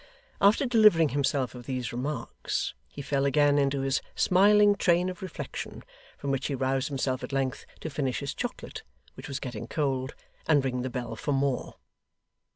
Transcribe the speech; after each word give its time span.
After 0.41 0.65
delivering 0.65 1.09
himself 1.09 1.53
of 1.53 1.67
these 1.67 1.93
remarks, 1.93 2.73
he 2.89 3.03
fell 3.03 3.23
again 3.23 3.59
into 3.59 3.81
his 3.81 4.01
smiling 4.15 4.73
train 4.75 5.09
of 5.09 5.21
reflection; 5.21 5.83
from 6.17 6.31
which 6.31 6.47
he 6.47 6.55
roused 6.55 6.87
himself 6.87 7.23
at 7.23 7.31
length 7.31 7.67
to 7.81 7.89
finish 7.91 8.17
his 8.17 8.33
chocolate, 8.33 8.81
which 9.13 9.27
was 9.27 9.39
getting 9.39 9.67
cold, 9.67 10.15
and 10.47 10.65
ring 10.65 10.81
the 10.81 10.89
bell 10.89 11.15
for 11.15 11.33
more. 11.33 11.75